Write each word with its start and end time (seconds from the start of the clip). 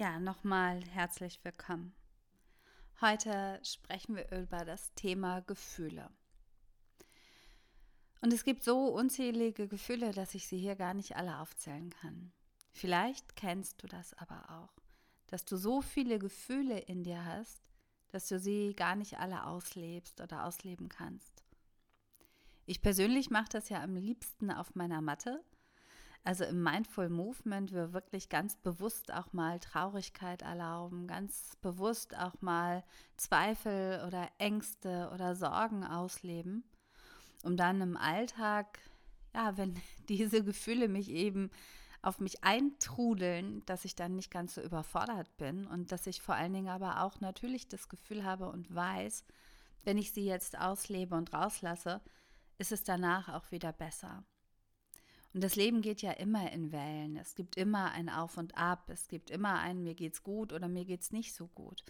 Ja, 0.00 0.18
nochmal 0.18 0.80
herzlich 0.92 1.40
willkommen. 1.42 1.92
Heute 3.02 3.60
sprechen 3.62 4.16
wir 4.16 4.32
über 4.32 4.64
das 4.64 4.94
Thema 4.94 5.42
Gefühle. 5.42 6.08
Und 8.22 8.32
es 8.32 8.44
gibt 8.44 8.64
so 8.64 8.86
unzählige 8.86 9.68
Gefühle, 9.68 10.12
dass 10.12 10.34
ich 10.34 10.46
sie 10.46 10.56
hier 10.56 10.74
gar 10.74 10.94
nicht 10.94 11.16
alle 11.16 11.38
aufzählen 11.40 11.90
kann. 11.90 12.32
Vielleicht 12.72 13.36
kennst 13.36 13.82
du 13.82 13.88
das 13.88 14.14
aber 14.14 14.48
auch, 14.48 14.72
dass 15.26 15.44
du 15.44 15.58
so 15.58 15.82
viele 15.82 16.18
Gefühle 16.18 16.78
in 16.78 17.04
dir 17.04 17.22
hast, 17.22 17.60
dass 18.08 18.26
du 18.26 18.38
sie 18.38 18.72
gar 18.74 18.96
nicht 18.96 19.18
alle 19.18 19.44
auslebst 19.44 20.22
oder 20.22 20.46
ausleben 20.46 20.88
kannst. 20.88 21.44
Ich 22.64 22.80
persönlich 22.80 23.28
mache 23.28 23.50
das 23.50 23.68
ja 23.68 23.82
am 23.82 23.96
liebsten 23.96 24.50
auf 24.50 24.74
meiner 24.74 25.02
Matte 25.02 25.44
also 26.22 26.44
im 26.44 26.62
Mindful 26.62 27.08
Movement 27.08 27.72
wir 27.72 27.92
wirklich 27.92 28.28
ganz 28.28 28.56
bewusst 28.56 29.12
auch 29.12 29.32
mal 29.32 29.58
Traurigkeit 29.58 30.42
erlauben, 30.42 31.06
ganz 31.06 31.56
bewusst 31.62 32.16
auch 32.16 32.40
mal 32.40 32.84
Zweifel 33.16 34.04
oder 34.06 34.28
Ängste 34.38 35.10
oder 35.14 35.34
Sorgen 35.34 35.84
ausleben, 35.84 36.64
um 37.42 37.56
dann 37.56 37.80
im 37.80 37.96
Alltag, 37.96 38.78
ja, 39.34 39.56
wenn 39.56 39.74
diese 40.08 40.44
Gefühle 40.44 40.88
mich 40.88 41.10
eben 41.10 41.50
auf 42.02 42.18
mich 42.18 42.42
eintrudeln, 42.44 43.62
dass 43.66 43.84
ich 43.84 43.94
dann 43.94 44.16
nicht 44.16 44.30
ganz 44.30 44.54
so 44.54 44.62
überfordert 44.62 45.36
bin 45.36 45.66
und 45.66 45.92
dass 45.92 46.06
ich 46.06 46.22
vor 46.22 46.34
allen 46.34 46.52
Dingen 46.52 46.68
aber 46.68 47.02
auch 47.02 47.20
natürlich 47.20 47.68
das 47.68 47.88
Gefühl 47.88 48.24
habe 48.24 48.48
und 48.48 48.74
weiß, 48.74 49.24
wenn 49.84 49.98
ich 49.98 50.12
sie 50.12 50.24
jetzt 50.24 50.58
auslebe 50.58 51.14
und 51.14 51.32
rauslasse, 51.32 52.00
ist 52.58 52.72
es 52.72 52.84
danach 52.84 53.28
auch 53.28 53.50
wieder 53.50 53.72
besser. 53.72 54.24
Und 55.32 55.44
das 55.44 55.54
Leben 55.54 55.80
geht 55.80 56.02
ja 56.02 56.12
immer 56.12 56.50
in 56.50 56.72
Wellen. 56.72 57.16
Es 57.16 57.34
gibt 57.34 57.56
immer 57.56 57.92
ein 57.92 58.08
Auf 58.08 58.36
und 58.36 58.56
Ab. 58.56 58.90
Es 58.90 59.06
gibt 59.06 59.30
immer 59.30 59.60
ein 59.60 59.82
mir 59.82 59.94
geht's 59.94 60.22
gut 60.22 60.52
oder 60.52 60.66
mir 60.66 60.84
geht's 60.84 61.12
nicht 61.12 61.34
so 61.34 61.46
gut. 61.48 61.84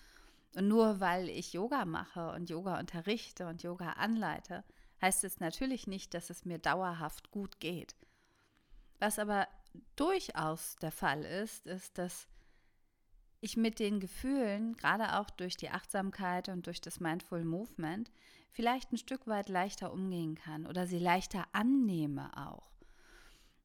Und 0.54 0.68
nur 0.68 1.00
weil 1.00 1.28
ich 1.28 1.52
Yoga 1.52 1.84
mache 1.84 2.32
und 2.32 2.50
Yoga 2.50 2.78
unterrichte 2.78 3.46
und 3.46 3.62
Yoga 3.62 3.92
anleite, 3.92 4.64
heißt 5.00 5.24
es 5.24 5.40
natürlich 5.40 5.86
nicht, 5.86 6.12
dass 6.12 6.28
es 6.28 6.44
mir 6.44 6.58
dauerhaft 6.58 7.30
gut 7.30 7.60
geht. 7.60 7.94
Was 8.98 9.18
aber 9.18 9.48
durchaus 9.96 10.76
der 10.76 10.92
Fall 10.92 11.24
ist, 11.24 11.66
ist, 11.66 11.96
dass 11.96 12.28
ich 13.40 13.56
mit 13.56 13.78
den 13.78 14.00
Gefühlen, 14.00 14.76
gerade 14.76 15.18
auch 15.18 15.30
durch 15.30 15.56
die 15.56 15.70
Achtsamkeit 15.70 16.50
und 16.50 16.66
durch 16.66 16.80
das 16.80 17.00
Mindful 17.00 17.44
Movement, 17.44 18.10
vielleicht 18.50 18.92
ein 18.92 18.98
Stück 18.98 19.26
weit 19.26 19.48
leichter 19.48 19.92
umgehen 19.92 20.34
kann 20.34 20.66
oder 20.66 20.86
sie 20.86 20.98
leichter 20.98 21.46
annehme 21.52 22.36
auch. 22.36 22.70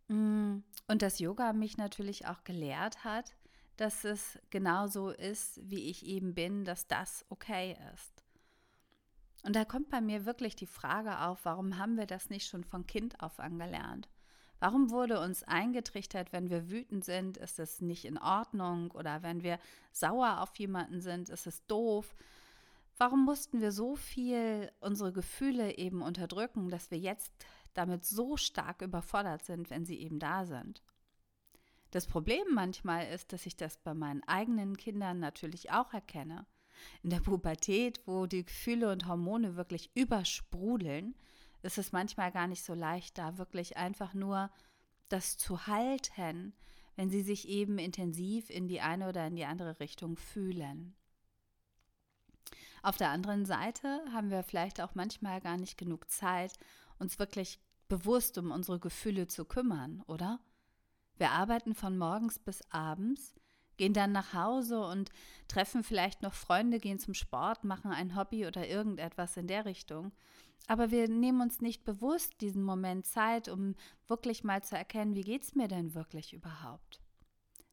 Mm, 0.07 0.57
und 0.87 1.01
dass 1.01 1.19
Yoga 1.19 1.53
mich 1.53 1.77
natürlich 1.77 2.27
auch 2.27 2.43
gelehrt 2.43 3.03
hat, 3.03 3.35
dass 3.77 4.03
es 4.03 4.39
genauso 4.49 5.09
ist, 5.09 5.59
wie 5.69 5.89
ich 5.89 6.05
eben 6.05 6.33
bin, 6.33 6.63
dass 6.63 6.87
das 6.87 7.25
okay 7.29 7.77
ist. 7.93 8.23
Und 9.43 9.55
da 9.55 9.65
kommt 9.65 9.89
bei 9.89 10.01
mir 10.01 10.25
wirklich 10.25 10.55
die 10.55 10.65
Frage 10.65 11.19
auf, 11.21 11.45
warum 11.45 11.77
haben 11.77 11.97
wir 11.97 12.07
das 12.07 12.29
nicht 12.29 12.47
schon 12.47 12.63
von 12.63 12.87
Kind 12.87 13.21
auf 13.21 13.39
angelernt? 13.39 14.09
Warum 14.59 14.89
wurde 14.89 15.19
uns 15.19 15.43
eingetrichtert, 15.43 16.31
wenn 16.31 16.49
wir 16.49 16.69
wütend 16.69 17.03
sind, 17.03 17.37
ist 17.37 17.59
es 17.59 17.81
nicht 17.81 18.05
in 18.05 18.17
Ordnung 18.17 18.91
oder 18.91 19.21
wenn 19.21 19.43
wir 19.43 19.59
sauer 19.91 20.41
auf 20.41 20.57
jemanden 20.57 21.01
sind, 21.01 21.29
ist 21.29 21.45
es 21.45 21.65
doof? 21.67 22.15
Warum 22.97 23.25
mussten 23.25 23.59
wir 23.59 23.71
so 23.71 23.95
viel 23.95 24.71
unsere 24.79 25.11
Gefühle 25.11 25.77
eben 25.77 26.01
unterdrücken, 26.01 26.69
dass 26.69 26.89
wir 26.89 26.97
jetzt 26.97 27.31
damit 27.75 28.05
so 28.05 28.37
stark 28.37 28.81
überfordert 28.81 29.45
sind, 29.45 29.69
wenn 29.69 29.85
sie 29.85 29.99
eben 29.99 30.19
da 30.19 30.45
sind. 30.45 30.81
Das 31.91 32.07
Problem 32.07 32.45
manchmal 32.51 33.07
ist, 33.07 33.31
dass 33.31 33.45
ich 33.45 33.55
das 33.55 33.77
bei 33.77 33.93
meinen 33.93 34.23
eigenen 34.23 34.75
Kindern 34.75 35.19
natürlich 35.19 35.71
auch 35.71 35.93
erkenne. 35.93 36.45
In 37.03 37.09
der 37.09 37.21
Pubertät, 37.21 38.01
wo 38.05 38.25
die 38.25 38.43
Gefühle 38.43 38.91
und 38.91 39.07
Hormone 39.07 39.55
wirklich 39.55 39.91
übersprudeln, 39.95 41.15
ist 41.61 41.77
es 41.77 41.91
manchmal 41.91 42.31
gar 42.31 42.47
nicht 42.47 42.63
so 42.63 42.73
leicht, 42.73 43.17
da 43.17 43.37
wirklich 43.37 43.77
einfach 43.77 44.13
nur 44.13 44.51
das 45.09 45.37
zu 45.37 45.67
halten, 45.67 46.53
wenn 46.95 47.09
sie 47.09 47.21
sich 47.21 47.47
eben 47.47 47.77
intensiv 47.77 48.49
in 48.49 48.67
die 48.67 48.81
eine 48.81 49.09
oder 49.09 49.27
in 49.27 49.35
die 49.35 49.45
andere 49.45 49.79
Richtung 49.79 50.17
fühlen. 50.17 50.95
Auf 52.83 52.97
der 52.97 53.09
anderen 53.09 53.45
Seite 53.45 54.01
haben 54.13 54.29
wir 54.29 54.43
vielleicht 54.43 54.79
auch 54.79 54.93
manchmal 54.93 55.41
gar 55.41 55.57
nicht 55.57 55.77
genug 55.77 56.09
Zeit, 56.11 56.53
uns 56.99 57.19
wirklich 57.19 57.59
bewusst 57.87 58.37
um 58.37 58.51
unsere 58.51 58.79
Gefühle 58.79 59.27
zu 59.27 59.45
kümmern, 59.45 60.03
oder? 60.07 60.39
Wir 61.17 61.31
arbeiten 61.31 61.75
von 61.75 61.97
morgens 61.97 62.39
bis 62.39 62.61
abends, 62.71 63.35
gehen 63.77 63.93
dann 63.93 64.11
nach 64.11 64.33
Hause 64.33 64.85
und 64.85 65.11
treffen 65.47 65.83
vielleicht 65.83 66.21
noch 66.21 66.33
Freunde, 66.33 66.79
gehen 66.79 66.99
zum 66.99 67.13
Sport, 67.13 67.63
machen 67.63 67.91
ein 67.91 68.15
Hobby 68.15 68.47
oder 68.47 68.67
irgendetwas 68.67 69.37
in 69.37 69.47
der 69.47 69.65
Richtung. 69.65 70.11
Aber 70.67 70.91
wir 70.91 71.07
nehmen 71.07 71.41
uns 71.41 71.61
nicht 71.61 71.83
bewusst 71.83 72.41
diesen 72.41 72.63
Moment 72.63 73.05
Zeit, 73.05 73.49
um 73.49 73.75
wirklich 74.07 74.43
mal 74.43 74.63
zu 74.63 74.75
erkennen, 74.75 75.15
wie 75.15 75.23
geht 75.23 75.43
es 75.43 75.55
mir 75.55 75.67
denn 75.67 75.93
wirklich 75.93 76.33
überhaupt? 76.33 77.01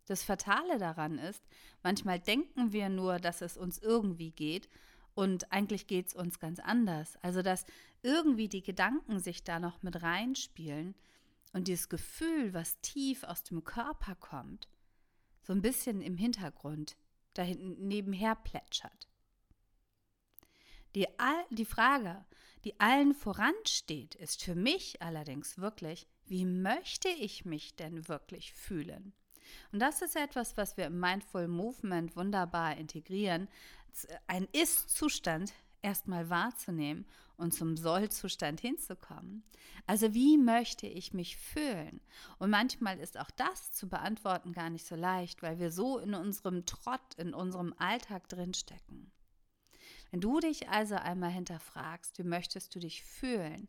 Das 0.06 0.25
Fatale 0.25 0.78
daran 0.78 1.19
ist, 1.19 1.43
manchmal 1.82 2.19
denken 2.19 2.72
wir 2.72 2.88
nur, 2.88 3.19
dass 3.19 3.41
es 3.41 3.56
uns 3.56 3.78
irgendwie 3.78 4.32
geht 4.32 4.69
und 5.15 5.53
eigentlich 5.53 5.87
geht 5.87 6.09
es 6.09 6.15
uns 6.15 6.39
ganz 6.39 6.59
anders. 6.59 7.17
Also, 7.23 7.43
dass 7.43 7.65
irgendwie 8.03 8.49
die 8.49 8.62
Gedanken 8.62 9.19
sich 9.21 9.45
da 9.45 9.59
noch 9.59 9.83
mit 9.83 10.03
reinspielen 10.03 10.95
und 11.53 11.69
dieses 11.69 11.89
Gefühl, 11.89 12.55
was 12.55 12.81
tief 12.81 13.25
aus 13.25 13.43
dem 13.45 13.65
Körper 13.65 14.15
kommt, 14.15 14.69
so 15.43 15.53
ein 15.53 15.62
bisschen 15.62 16.00
im 16.00 16.17
Hintergrund 16.17 16.97
da 17.34 17.43
hinten 17.43 17.89
nebenher 17.89 18.37
plätschert. 18.37 19.09
Die, 20.95 21.06
die 21.50 21.65
Frage, 21.65 22.25
die 22.65 22.79
allen 22.79 23.15
voransteht, 23.15 24.15
ist 24.15 24.43
für 24.43 24.55
mich 24.55 25.00
allerdings 25.00 25.59
wirklich, 25.59 26.06
wie 26.27 26.44
möchte 26.44 27.09
ich 27.09 27.44
mich 27.44 27.75
denn 27.77 28.09
wirklich 28.09 28.53
fühlen? 28.53 29.12
Und 29.73 29.81
das 29.81 30.03
ist 30.03 30.17
etwas, 30.17 30.56
was 30.56 30.77
wir 30.77 30.87
im 30.87 31.00
Mindful 31.00 31.49
Movement 31.49 32.17
wunderbar 32.17 32.77
integrieren, 32.77 33.49
ein 34.27 34.49
Ist-Zustand 34.53 35.53
erstmal 35.83 36.31
wahrzunehmen 36.31 37.07
und 37.37 37.53
zum 37.53 37.77
Soll-Zustand 37.77 38.61
hinzukommen. 38.61 39.43
Also 39.87 40.15
wie 40.15 40.39
möchte 40.39 40.87
ich 40.87 41.13
mich 41.13 41.37
fühlen? 41.37 42.01
Und 42.39 42.51
manchmal 42.51 42.99
ist 42.99 43.19
auch 43.19 43.31
das 43.33 43.73
zu 43.73 43.89
beantworten 43.89 44.53
gar 44.53 44.71
nicht 44.71 44.87
so 44.87 44.95
leicht, 44.95 45.43
weil 45.43 45.59
wir 45.59 45.73
so 45.73 45.99
in 45.99 46.15
unserem 46.15 46.65
Trott, 46.67 47.15
in 47.17 47.35
unserem 47.35 47.75
Alltag 47.79 48.29
drinstecken. 48.29 49.11
Wenn 50.11 50.21
du 50.21 50.41
dich 50.41 50.69
also 50.69 50.95
einmal 50.95 51.31
hinterfragst, 51.31 52.19
wie 52.19 52.25
möchtest 52.25 52.75
du 52.75 52.79
dich 52.79 53.03
fühlen, 53.03 53.69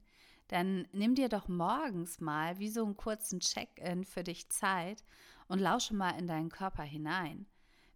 dann 0.50 0.88
nimm 0.92 1.16
dir 1.16 1.30
doch 1.30 1.48
morgens 1.48 2.20
mal 2.20 2.60
wie 2.60 2.70
so 2.70 2.86
einen 2.86 2.98
kurzen 2.98 3.40
Check-in 3.40 4.04
für 4.04 4.24
dich 4.24 4.50
Zeit 4.50 5.04
und 5.48 5.60
lausche 5.60 5.96
mal 5.96 6.12
in 6.12 6.28
deinen 6.28 6.50
Körper 6.50 6.84
hinein. 6.84 7.48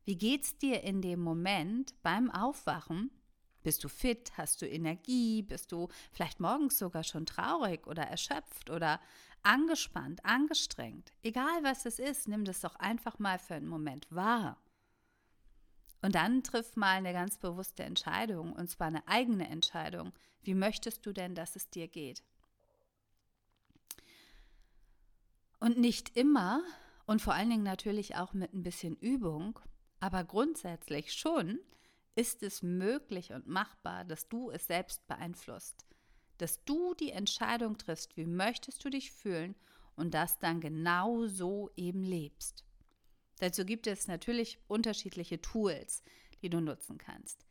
Wie 0.07 0.17
geht's 0.17 0.57
dir 0.57 0.83
in 0.83 1.01
dem 1.01 1.19
Moment 1.19 1.93
beim 2.01 2.31
Aufwachen? 2.31 3.11
Bist 3.61 3.83
du 3.83 3.89
fit? 3.89 4.31
Hast 4.37 4.61
du 4.61 4.65
Energie? 4.65 5.41
Bist 5.41 5.73
du 5.73 5.89
vielleicht 6.13 6.39
morgens 6.39 6.77
sogar 6.79 7.03
schon 7.03 7.25
traurig 7.25 7.85
oder 7.87 8.03
erschöpft 8.03 8.69
oder 8.69 9.01
angespannt, 9.43 10.23
angestrengt? 10.23 11.11
Egal 11.23 11.61
was 11.63 11.85
es 11.85 11.99
ist, 11.99 12.29
nimm 12.29 12.45
das 12.45 12.61
doch 12.61 12.77
einfach 12.77 13.19
mal 13.19 13.37
für 13.37 13.55
einen 13.55 13.67
Moment 13.67 14.07
wahr. 14.09 14.55
Und 16.01 16.15
dann 16.15 16.41
triff 16.41 16.77
mal 16.77 16.95
eine 16.95 17.11
ganz 17.11 17.37
bewusste 17.37 17.83
Entscheidung, 17.83 18.53
und 18.53 18.69
zwar 18.69 18.87
eine 18.87 19.05
eigene 19.09 19.49
Entscheidung. 19.49 20.13
Wie 20.41 20.55
möchtest 20.55 21.05
du 21.05 21.11
denn, 21.11 21.35
dass 21.35 21.57
es 21.57 21.69
dir 21.69 21.89
geht? 21.89 22.23
Und 25.59 25.77
nicht 25.77 26.15
immer 26.15 26.63
und 27.05 27.21
vor 27.21 27.33
allen 27.33 27.49
Dingen 27.49 27.63
natürlich 27.63 28.15
auch 28.15 28.31
mit 28.31 28.53
ein 28.53 28.63
bisschen 28.63 28.95
Übung 28.95 29.59
aber 29.99 30.23
grundsätzlich 30.23 31.13
schon 31.13 31.59
ist 32.15 32.43
es 32.43 32.63
möglich 32.63 33.31
und 33.31 33.47
machbar, 33.47 34.03
dass 34.03 34.27
du 34.27 34.49
es 34.49 34.67
selbst 34.67 35.07
beeinflusst. 35.07 35.85
Dass 36.37 36.63
du 36.65 36.93
die 36.93 37.11
Entscheidung 37.11 37.77
triffst, 37.77 38.17
wie 38.17 38.25
möchtest 38.25 38.83
du 38.83 38.89
dich 38.89 39.11
fühlen 39.11 39.55
und 39.95 40.13
das 40.13 40.37
dann 40.39 40.61
genau 40.61 41.25
so 41.25 41.71
eben 41.75 42.03
lebst. 42.03 42.63
Dazu 43.39 43.65
gibt 43.65 43.87
es 43.87 44.07
natürlich 44.07 44.59
unterschiedliche 44.67 45.41
Tools, 45.41 46.03
die 46.41 46.49
du 46.49 46.59
nutzen 46.59 46.97
kannst. 46.97 47.46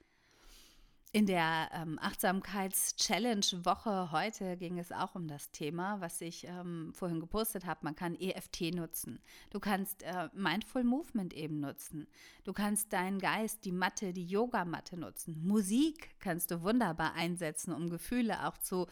In 1.17 1.25
der 1.25 1.71
ähm, 1.73 1.99
Achtsamkeits-Challenge-Woche 1.99 4.13
heute 4.13 4.59
ging 4.59 4.79
es 4.79 4.93
auch 4.93 5.15
um 5.15 5.29
das 5.29 5.51
Thema, 5.51 5.99
was 6.03 6.21
ich 6.21 6.47
ähm, 6.47 6.93
vorhin 6.93 7.21
gepostet 7.21 7.65
habe. 7.65 7.81
Man 7.85 7.97
kann 7.97 8.21
EFT 8.21 8.75
nutzen. 8.75 9.23
Du 9.49 9.59
kannst 9.59 10.03
äh, 10.03 10.29
Mindful 10.35 10.85
Movement 10.85 11.33
eben 11.33 11.59
nutzen. 11.59 12.07
Du 12.45 12.53
kannst 12.53 12.93
deinen 12.93 13.19
Geist, 13.19 13.65
die 13.65 13.73
Matte, 13.73 14.13
die 14.13 14.27
Yogamatte 14.27 14.99
nutzen. 14.99 15.43
Musik 15.43 16.21
kannst 16.21 16.51
du 16.51 16.61
wunderbar 16.61 17.15
einsetzen, 17.15 17.73
um 17.73 17.89
Gefühle 17.89 18.47
auch 18.47 18.59
zu 18.59 18.87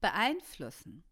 beeinflussen. 0.00 1.02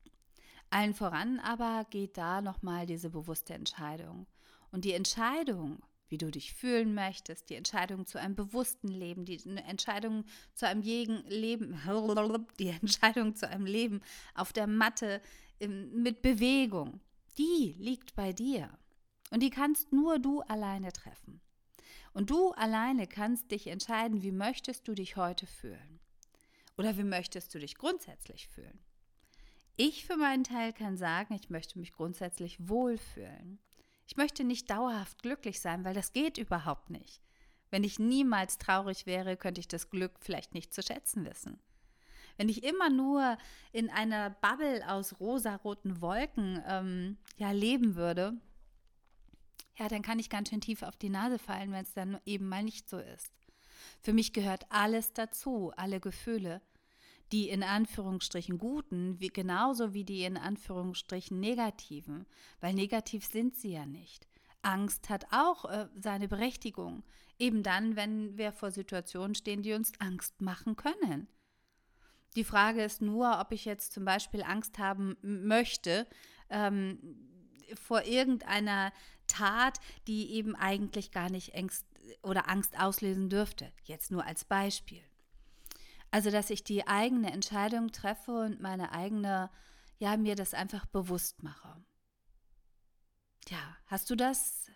Allen 0.70 0.94
voran 0.94 1.40
aber 1.40 1.88
geht 1.90 2.16
da 2.16 2.40
nochmal 2.40 2.86
diese 2.86 3.10
bewusste 3.10 3.54
Entscheidung. 3.54 4.28
Und 4.70 4.84
die 4.84 4.92
Entscheidung, 4.92 5.82
wie 6.12 6.18
du 6.18 6.30
dich 6.30 6.52
fühlen 6.52 6.94
möchtest, 6.94 7.48
die 7.48 7.54
Entscheidung 7.54 8.04
zu 8.04 8.20
einem 8.20 8.36
bewussten 8.36 8.88
Leben, 8.88 9.24
die 9.24 9.40
Entscheidung 9.66 10.26
zu 10.54 10.68
einem 10.68 10.82
jeden 10.82 11.26
Leben, 11.26 11.80
die 12.58 12.68
Entscheidung 12.68 13.34
zu 13.34 13.48
einem 13.48 13.64
Leben 13.64 14.02
auf 14.34 14.52
der 14.52 14.66
Matte 14.66 15.22
mit 15.58 16.20
Bewegung, 16.20 17.00
die 17.38 17.74
liegt 17.78 18.14
bei 18.14 18.34
dir. 18.34 18.68
Und 19.30 19.42
die 19.42 19.48
kannst 19.48 19.90
nur 19.90 20.18
du 20.18 20.42
alleine 20.42 20.92
treffen. 20.92 21.40
Und 22.12 22.28
du 22.28 22.50
alleine 22.50 23.06
kannst 23.06 23.50
dich 23.50 23.68
entscheiden, 23.68 24.22
wie 24.22 24.32
möchtest 24.32 24.86
du 24.86 24.94
dich 24.94 25.16
heute 25.16 25.46
fühlen? 25.46 25.98
Oder 26.76 26.98
wie 26.98 27.04
möchtest 27.04 27.54
du 27.54 27.58
dich 27.58 27.76
grundsätzlich 27.76 28.48
fühlen? 28.48 28.78
Ich 29.76 30.04
für 30.04 30.18
meinen 30.18 30.44
Teil 30.44 30.74
kann 30.74 30.98
sagen, 30.98 31.32
ich 31.32 31.48
möchte 31.48 31.78
mich 31.78 31.92
grundsätzlich 31.92 32.68
wohlfühlen. 32.68 33.58
Ich 34.12 34.18
möchte 34.18 34.44
nicht 34.44 34.68
dauerhaft 34.68 35.22
glücklich 35.22 35.58
sein, 35.58 35.86
weil 35.86 35.94
das 35.94 36.12
geht 36.12 36.36
überhaupt 36.36 36.90
nicht. 36.90 37.22
Wenn 37.70 37.82
ich 37.82 37.98
niemals 37.98 38.58
traurig 38.58 39.06
wäre, 39.06 39.38
könnte 39.38 39.62
ich 39.62 39.68
das 39.68 39.88
Glück 39.88 40.12
vielleicht 40.20 40.52
nicht 40.52 40.74
zu 40.74 40.82
schätzen 40.82 41.24
wissen. 41.24 41.58
Wenn 42.36 42.50
ich 42.50 42.62
immer 42.62 42.90
nur 42.90 43.38
in 43.72 43.88
einer 43.88 44.28
Bubble 44.28 44.86
aus 44.86 45.18
rosaroten 45.18 46.02
Wolken 46.02 46.62
ähm, 46.66 47.16
ja, 47.38 47.52
leben 47.52 47.96
würde, 47.96 48.34
ja, 49.78 49.88
dann 49.88 50.02
kann 50.02 50.18
ich 50.18 50.28
ganz 50.28 50.50
schön 50.50 50.60
tief 50.60 50.82
auf 50.82 50.98
die 50.98 51.08
Nase 51.08 51.38
fallen, 51.38 51.72
wenn 51.72 51.84
es 51.84 51.94
dann 51.94 52.20
eben 52.26 52.50
mal 52.50 52.62
nicht 52.62 52.90
so 52.90 52.98
ist. 52.98 53.32
Für 54.02 54.12
mich 54.12 54.34
gehört 54.34 54.66
alles 54.68 55.14
dazu, 55.14 55.72
alle 55.74 56.00
Gefühle 56.00 56.60
die 57.32 57.48
in 57.48 57.62
Anführungsstrichen 57.62 58.58
guten, 58.58 59.18
wie, 59.18 59.28
genauso 59.28 59.94
wie 59.94 60.04
die 60.04 60.24
in 60.24 60.36
Anführungsstrichen 60.36 61.40
negativen, 61.40 62.26
weil 62.60 62.74
negativ 62.74 63.24
sind 63.24 63.56
sie 63.56 63.72
ja 63.72 63.86
nicht. 63.86 64.28
Angst 64.60 65.08
hat 65.08 65.26
auch 65.32 65.64
äh, 65.64 65.88
seine 65.96 66.28
Berechtigung, 66.28 67.02
eben 67.38 67.62
dann, 67.62 67.96
wenn 67.96 68.36
wir 68.36 68.52
vor 68.52 68.70
Situationen 68.70 69.34
stehen, 69.34 69.62
die 69.62 69.72
uns 69.72 69.92
Angst 69.98 70.40
machen 70.40 70.76
können. 70.76 71.26
Die 72.36 72.44
Frage 72.44 72.84
ist 72.84 73.02
nur, 73.02 73.40
ob 73.40 73.52
ich 73.52 73.64
jetzt 73.64 73.92
zum 73.92 74.04
Beispiel 74.04 74.42
Angst 74.42 74.78
haben 74.78 75.16
möchte 75.22 76.06
ähm, 76.48 76.98
vor 77.74 78.04
irgendeiner 78.04 78.92
Tat, 79.26 79.78
die 80.06 80.32
eben 80.32 80.54
eigentlich 80.54 81.10
gar 81.10 81.30
nicht 81.30 81.54
Angst 81.54 81.86
oder 82.22 82.48
Angst 82.48 82.78
auslösen 82.78 83.28
dürfte. 83.28 83.72
Jetzt 83.84 84.10
nur 84.10 84.24
als 84.24 84.44
Beispiel. 84.44 85.02
Also, 86.12 86.30
dass 86.30 86.50
ich 86.50 86.62
die 86.62 86.86
eigene 86.86 87.32
Entscheidung 87.32 87.90
treffe 87.90 88.32
und 88.32 88.60
meine 88.60 88.92
eigene, 88.92 89.50
ja, 89.98 90.16
mir 90.18 90.36
das 90.36 90.52
einfach 90.52 90.84
bewusst 90.86 91.42
mache. 91.42 91.82
Ja, 93.48 93.76
hast 93.86 94.10
du 94.10 94.14
das 94.14 94.70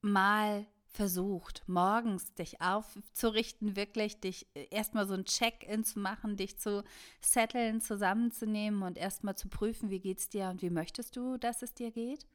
mal 0.00 0.66
versucht, 0.86 1.62
morgens 1.66 2.32
dich 2.34 2.62
aufzurichten, 2.62 3.76
wirklich 3.76 4.20
dich 4.20 4.46
äh, 4.54 4.66
erstmal 4.70 5.06
so 5.06 5.12
ein 5.14 5.26
Check-in 5.26 5.84
zu 5.84 6.00
machen, 6.00 6.38
dich 6.38 6.58
zu 6.58 6.82
setteln, 7.20 7.82
zusammenzunehmen 7.82 8.82
und 8.82 8.96
erstmal 8.96 9.36
zu 9.36 9.48
prüfen, 9.48 9.90
wie 9.90 10.00
geht 10.00 10.18
es 10.18 10.30
dir 10.30 10.48
und 10.48 10.62
wie 10.62 10.70
möchtest 10.70 11.14
du, 11.14 11.36
dass 11.36 11.60
es 11.60 11.74
dir 11.74 11.90
geht? 11.90 12.26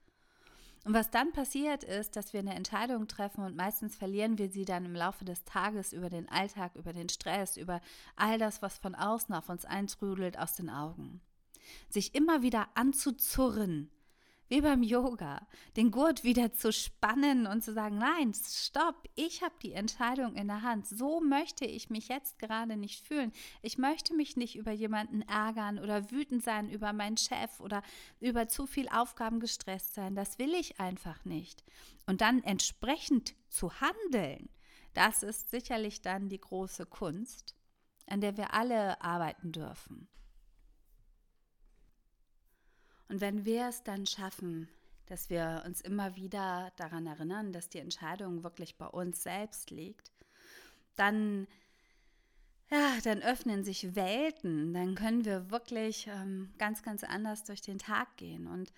Und 0.85 0.94
was 0.94 1.09
dann 1.09 1.31
passiert 1.31 1.85
ist, 1.85 2.18
dass 2.18 2.33
wir 2.33 2.41
eine 2.41 2.56
Entscheidung 2.56 3.07
treffen 3.07 3.44
und 3.45 3.56
meistens 3.56 3.95
verlieren 3.95 4.38
wir 4.38 4.50
sie 4.50 4.65
dann 4.65 4.85
im 4.85 4.95
Laufe 4.95 5.24
des 5.24 5.45
Tages 5.45 5.94
über 5.94 6.09
den 6.09 6.27
Alltag, 6.27 6.75
über 6.75 6.91
den 6.91 7.07
Stress, 7.07 7.56
über 7.56 7.80
all 8.18 8.38
das, 8.38 8.62
was 8.62 8.77
von 8.77 8.94
außen 8.94 9.33
auf 9.33 9.47
uns 9.47 9.63
eintrudelt, 9.63 10.38
aus 10.38 10.56
den 10.56 10.69
Augen. 10.69 11.21
Sich 11.88 12.13
immer 12.15 12.41
wieder 12.41 12.68
anzuzurren, 12.75 13.89
wie 14.54 14.62
beim 14.62 14.84
Yoga, 14.84 15.48
den 15.78 15.90
Gurt 15.90 16.24
wieder 16.24 16.54
zu 16.54 16.72
spannen 16.72 17.48
und 17.48 17.64
zu 17.64 17.74
sagen, 17.74 17.98
nein, 17.98 18.36
stopp, 18.36 19.10
ich 19.16 19.42
habe 19.42 19.56
die 19.64 19.74
Entscheidung 19.74 20.36
in 20.36 20.48
der 20.48 20.62
Hand. 20.62 20.86
So 20.86 21.22
möchte 21.22 21.66
ich 21.66 21.90
mich 21.90 22.08
jetzt 22.08 22.38
gerade 22.38 22.78
nicht 22.78 23.04
fühlen. 23.04 23.32
Ich 23.64 23.80
möchte 23.80 24.14
mich 24.14 24.38
nicht 24.38 24.56
über 24.56 24.72
jemanden 24.72 25.24
ärgern 25.24 25.80
oder 25.80 26.12
wütend 26.12 26.44
sein 26.44 26.70
über 26.70 26.94
meinen 26.94 27.18
Chef 27.18 27.60
oder 27.62 27.82
über 28.20 28.48
zu 28.48 28.68
viel 28.68 28.88
Aufgaben 28.90 29.40
gestresst 29.40 29.96
sein. 29.96 30.14
Das 30.14 30.38
will 30.38 30.54
ich 30.54 30.80
einfach 30.80 31.26
nicht. 31.26 31.64
Und 32.06 32.22
dann 32.22 32.44
entsprechend 32.44 33.34
zu 33.50 33.72
handeln, 33.82 34.50
das 34.94 35.24
ist 35.24 35.50
sicherlich 35.50 36.04
dann 36.04 36.30
die 36.30 36.40
große 36.40 36.86
Kunst, 36.86 37.56
an 38.06 38.22
der 38.22 38.38
wir 38.38 38.54
alle 38.54 39.02
arbeiten 39.02 39.52
dürfen. 39.52 40.08
Und 43.13 43.21
wenn 43.21 43.45
wir 43.45 43.68
es 43.68 43.83
dann 43.83 44.07
schaffen, 44.07 44.68
dass 45.06 45.30
wir 45.30 45.62
uns 45.68 45.81
immer 45.81 46.15
wieder 46.15 46.71
daran 46.77 47.06
erinnern, 47.06 47.54
dass 47.54 47.69
die 47.69 47.77
Entscheidung 47.77 48.42
wirklich 48.42 48.75
bei 48.75 48.88
uns 48.88 49.21
selbst 49.21 49.69
liegt, 49.69 50.12
dann, 50.95 51.45
ja, 52.71 52.98
dann 53.04 53.21
öffnen 53.21 53.63
sich 53.63 53.95
Welten, 53.95 54.74
dann 54.74 54.95
können 54.95 55.25
wir 55.25 55.51
wirklich 55.51 56.07
ähm, 56.07 56.56
ganz, 56.57 56.81
ganz 56.81 57.04
anders 57.04 57.44
durch 57.44 57.62
den 57.62 57.77
Tag 57.77 58.18
gehen. 58.18 58.48
Und 58.48 58.74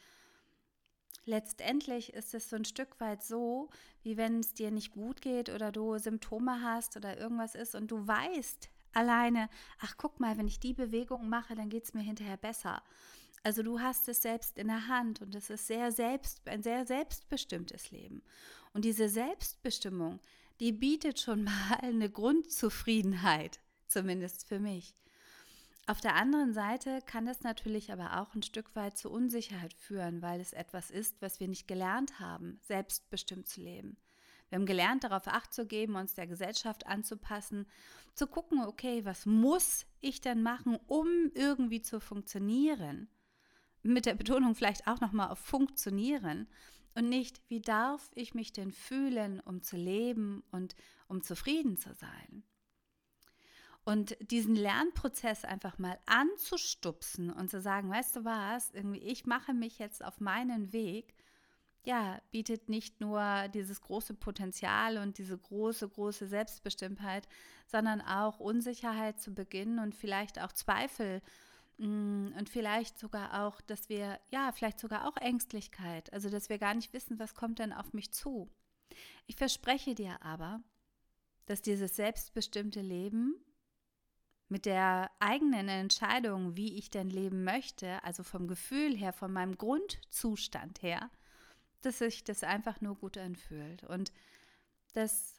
letztendlich 1.23 2.11
ist 2.11 2.33
es 2.33 2.49
so 2.49 2.57
ein 2.57 2.65
Stück 2.65 2.99
weit 2.99 3.23
so, 3.23 3.69
wie 4.03 4.17
wenn 4.17 4.41
es 4.41 4.53
dir 4.53 4.69
nicht 4.69 4.91
gut 4.91 5.21
geht 5.21 5.49
oder 5.49 5.71
du 5.71 5.97
Symptome 5.97 6.61
hast 6.61 6.97
oder 6.97 7.17
irgendwas 7.17 7.55
ist 7.55 7.73
und 7.73 7.89
du 7.89 8.05
weißt 8.05 8.67
alleine, 8.95 9.49
ach 9.79 9.95
guck 9.97 10.19
mal, 10.19 10.37
wenn 10.37 10.47
ich 10.47 10.59
die 10.59 10.73
Bewegung 10.73 11.29
mache, 11.29 11.55
dann 11.55 11.69
geht 11.69 11.83
es 11.85 11.93
mir 11.93 12.01
hinterher 12.01 12.37
besser. 12.37 12.83
Also 13.43 13.61
du 13.61 13.79
hast 13.79 14.09
es 14.09 14.21
selbst 14.21 14.57
in 14.57 14.67
der 14.67 14.87
Hand 14.87 15.21
und 15.21 15.35
es 15.35 15.49
ist 15.49 15.67
sehr 15.67 15.91
selbst, 15.91 16.47
ein 16.47 16.63
sehr 16.63 16.85
selbstbestimmtes 16.85 17.91
Leben. 17.91 18.23
Und 18.73 18.85
diese 18.85 19.07
Selbstbestimmung, 19.07 20.19
die 20.59 20.71
bietet 20.71 21.19
schon 21.19 21.43
mal 21.45 21.79
eine 21.81 22.09
Grundzufriedenheit, 22.09 23.59
zumindest 23.87 24.47
für 24.47 24.59
mich. 24.59 24.95
Auf 25.87 26.01
der 26.01 26.15
anderen 26.15 26.53
Seite 26.53 27.01
kann 27.05 27.27
es 27.27 27.41
natürlich 27.43 27.91
aber 27.91 28.19
auch 28.19 28.33
ein 28.33 28.41
Stück 28.41 28.75
weit 28.75 28.97
zu 28.97 29.11
Unsicherheit 29.11 29.75
führen, 29.75 30.23
weil 30.23 30.41
es 30.41 30.51
etwas 30.51 30.89
ist, 30.89 31.21
was 31.21 31.39
wir 31.39 31.47
nicht 31.47 31.67
gelernt 31.67 32.19
haben, 32.19 32.59
selbstbestimmt 32.63 33.47
zu 33.47 33.61
leben. 33.61 33.95
Wir 34.49 34.57
haben 34.57 34.65
gelernt, 34.65 35.03
darauf 35.03 35.27
Acht 35.27 35.53
zu 35.53 35.65
geben, 35.65 35.95
uns 35.95 36.13
der 36.13 36.27
Gesellschaft 36.27 36.85
anzupassen, 36.85 37.67
zu 38.13 38.27
gucken, 38.27 38.63
okay, 38.63 39.03
was 39.05 39.25
muss 39.25 39.85
ich 39.99 40.21
denn 40.21 40.41
machen, 40.41 40.77
um 40.87 41.07
irgendwie 41.33 41.81
zu 41.81 41.99
funktionieren? 41.99 43.09
mit 43.85 44.05
der 44.05 44.15
Betonung 44.15 44.55
vielleicht 44.55 44.87
auch 44.87 44.99
nochmal 44.99 45.29
auf 45.29 45.39
funktionieren 45.39 46.47
und 46.95 47.09
nicht, 47.09 47.41
wie 47.49 47.61
darf 47.61 48.09
ich 48.15 48.33
mich 48.33 48.51
denn 48.51 48.71
fühlen, 48.71 49.39
um 49.39 49.61
zu 49.61 49.77
leben 49.77 50.43
und 50.51 50.75
um 51.07 51.21
zufrieden 51.21 51.77
zu 51.77 51.93
sein. 51.93 52.43
Und 53.83 54.17
diesen 54.31 54.55
Lernprozess 54.55 55.45
einfach 55.45 55.77
mal 55.77 55.99
anzustupsen 56.07 57.29
und 57.29 57.51
zu 57.51 57.61
sagen, 57.61 57.91
weißt 57.91 58.15
du 58.15 58.25
was, 58.25 58.71
irgendwie 58.71 59.01
ich 59.01 59.27
mache 59.27 59.53
mich 59.53 59.77
jetzt 59.77 60.03
auf 60.03 60.19
meinen 60.19 60.73
Weg, 60.73 61.14
ja, 61.85 62.19
bietet 62.31 62.69
nicht 62.69 62.99
nur 62.99 63.47
dieses 63.53 63.81
große 63.81 64.15
Potenzial 64.15 64.97
und 64.97 65.17
diese 65.17 65.37
große, 65.37 65.87
große 65.87 66.27
Selbstbestimmtheit, 66.27 67.27
sondern 67.67 68.01
auch 68.01 68.39
Unsicherheit 68.39 69.21
zu 69.21 69.33
Beginn 69.33 69.79
und 69.79 69.95
vielleicht 69.95 70.41
auch 70.41 70.51
Zweifel 70.51 71.21
Mm, 71.77 72.27
und 72.37 72.49
vielleicht 72.49 72.97
sogar 72.99 73.45
auch, 73.45 73.59
dass 73.61 73.89
wir, 73.89 74.19
ja, 74.31 74.51
vielleicht 74.51 74.79
sogar 74.79 75.07
auch 75.07 75.17
Ängstlichkeit, 75.17 76.11
also 76.13 76.29
dass 76.29 76.49
wir 76.49 76.57
gar 76.57 76.73
nicht 76.73 76.93
wissen, 76.93 77.19
was 77.19 77.35
kommt 77.35 77.59
denn 77.59 77.73
auf 77.73 77.93
mich 77.93 78.11
zu. 78.11 78.49
Ich 79.27 79.35
verspreche 79.35 79.93
dir 79.95 80.21
aber, 80.21 80.61
dass 81.47 81.61
dieses 81.61 81.95
selbstbestimmte 81.95 82.81
Leben 82.81 83.35
mit 84.47 84.65
der 84.65 85.11
eigenen 85.19 85.67
Entscheidung, 85.67 86.55
wie 86.55 86.77
ich 86.77 86.89
denn 86.89 87.09
leben 87.09 87.43
möchte, 87.43 88.01
also 88.03 88.23
vom 88.23 88.47
Gefühl 88.47 88.95
her, 88.95 89.11
von 89.11 89.33
meinem 89.33 89.57
Grundzustand 89.57 90.81
her, 90.81 91.09
dass 91.85 91.99
sich 91.99 92.23
das 92.23 92.43
einfach 92.43 92.81
nur 92.81 92.95
gut 92.95 93.17
anfühlt. 93.17 93.83
Und 93.83 94.11
das 94.93 95.35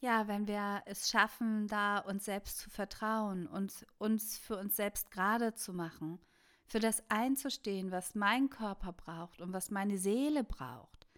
ja, 0.00 0.28
wenn 0.28 0.46
wir 0.46 0.82
es 0.86 1.10
schaffen, 1.10 1.66
da 1.66 1.98
uns 1.98 2.24
selbst 2.24 2.58
zu 2.58 2.70
vertrauen 2.70 3.46
und 3.46 3.86
uns 3.98 4.38
für 4.38 4.56
uns 4.56 4.76
selbst 4.76 5.10
gerade 5.10 5.54
zu 5.54 5.72
machen, 5.72 6.20
für 6.66 6.78
das 6.78 7.02
einzustehen, 7.08 7.90
was 7.90 8.14
mein 8.14 8.48
Körper 8.50 8.92
braucht 8.92 9.40
und 9.40 9.52
was 9.52 9.70
meine 9.70 9.98
Seele 9.98 10.44
braucht 10.44 11.08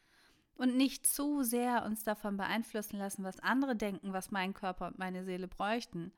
und 0.55 0.77
nicht 0.77 1.07
zu 1.07 1.43
sehr 1.43 1.85
uns 1.85 2.05
davon 2.05 2.37
beeinflussen 2.37 2.99
lassen, 2.99 3.25
was 3.25 3.41
andere 3.41 3.77
denken, 3.77 4.13
was 4.13 4.31
mein 4.31 4.55
Körper 4.55 4.87
und 4.87 4.99
meine 4.99 5.25
Seele 5.25 5.49
bräuchten, 5.49 6.13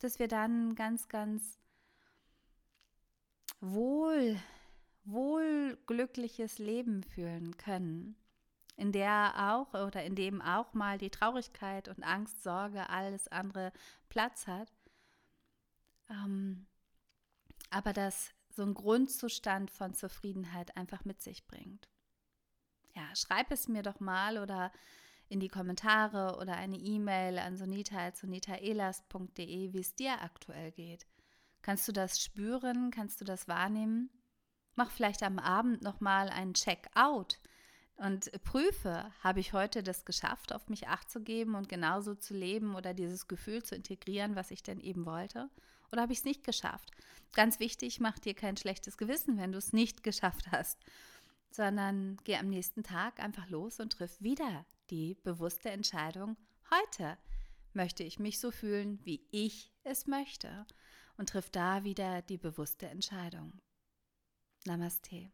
dass 0.00 0.18
wir 0.18 0.28
dann 0.28 0.74
ganz, 0.74 1.08
ganz 1.08 1.58
wohl, 3.60 4.38
wohl 5.04 5.78
glückliches 5.86 6.58
Leben 6.58 7.02
fühlen 7.02 7.56
können, 7.56 8.16
in 8.76 8.92
der 8.92 9.34
auch 9.36 9.74
oder 9.74 10.04
in 10.04 10.14
dem 10.14 10.42
auch 10.42 10.74
mal 10.74 10.98
die 10.98 11.10
Traurigkeit 11.10 11.88
und 11.88 12.02
Angst, 12.02 12.42
Sorge, 12.42 12.88
alles 12.88 13.28
andere 13.28 13.72
Platz 14.08 14.46
hat. 14.46 14.72
Ähm, 16.10 16.66
aber 17.70 17.92
das 17.92 18.32
so 18.50 18.62
ein 18.62 18.74
Grundzustand 18.74 19.70
von 19.70 19.94
Zufriedenheit 19.94 20.76
einfach 20.76 21.04
mit 21.04 21.22
sich 21.22 21.46
bringt 21.46 21.88
ja, 22.94 23.02
schreib 23.14 23.50
es 23.50 23.68
mir 23.68 23.82
doch 23.82 24.00
mal 24.00 24.38
oder 24.38 24.72
in 25.28 25.40
die 25.40 25.48
Kommentare 25.48 26.36
oder 26.40 26.56
eine 26.56 26.76
E-Mail 26.76 27.38
an 27.38 27.56
sonita.sonitaelas.de, 27.56 29.72
wie 29.72 29.80
es 29.80 29.94
dir 29.94 30.20
aktuell 30.22 30.70
geht. 30.72 31.06
Kannst 31.62 31.88
du 31.88 31.92
das 31.92 32.20
spüren? 32.20 32.90
Kannst 32.90 33.20
du 33.20 33.24
das 33.24 33.48
wahrnehmen? 33.48 34.10
Mach 34.76 34.90
vielleicht 34.90 35.22
am 35.22 35.38
Abend 35.38 35.82
nochmal 35.82 36.28
einen 36.28 36.54
Check-out 36.54 37.38
und 37.96 38.30
prüfe, 38.42 39.12
habe 39.22 39.40
ich 39.40 39.52
heute 39.52 39.82
das 39.82 40.04
geschafft, 40.04 40.52
auf 40.52 40.68
mich 40.68 40.88
acht 40.88 41.10
zu 41.10 41.20
geben 41.20 41.54
und 41.54 41.68
genauso 41.68 42.14
zu 42.14 42.34
leben 42.34 42.74
oder 42.74 42.92
dieses 42.92 43.28
Gefühl 43.28 43.62
zu 43.62 43.74
integrieren, 43.76 44.34
was 44.34 44.50
ich 44.50 44.62
denn 44.62 44.80
eben 44.80 45.06
wollte? 45.06 45.48
Oder 45.92 46.02
habe 46.02 46.12
ich 46.12 46.18
es 46.18 46.24
nicht 46.24 46.42
geschafft? 46.42 46.90
Ganz 47.34 47.60
wichtig, 47.60 48.00
mach 48.00 48.18
dir 48.18 48.34
kein 48.34 48.56
schlechtes 48.56 48.96
Gewissen, 48.96 49.38
wenn 49.38 49.52
du 49.52 49.58
es 49.58 49.72
nicht 49.72 50.02
geschafft 50.02 50.50
hast 50.50 50.80
sondern 51.54 52.16
geh 52.24 52.36
am 52.36 52.48
nächsten 52.48 52.82
Tag 52.82 53.20
einfach 53.20 53.48
los 53.48 53.78
und 53.78 53.92
triff 53.92 54.20
wieder 54.20 54.66
die 54.90 55.14
bewusste 55.22 55.70
Entscheidung, 55.70 56.36
heute 56.70 57.16
möchte 57.72 58.02
ich 58.02 58.18
mich 58.18 58.40
so 58.40 58.50
fühlen, 58.50 58.98
wie 59.04 59.24
ich 59.30 59.72
es 59.84 60.06
möchte 60.06 60.66
und 61.16 61.28
triff 61.28 61.50
da 61.50 61.84
wieder 61.84 62.22
die 62.22 62.38
bewusste 62.38 62.88
Entscheidung. 62.88 63.52
Namaste. 64.66 65.30